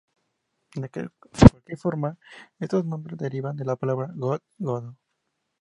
[0.73, 2.17] De cualquier forma
[2.59, 4.97] estos nombres derivan de la palabra goth, godo.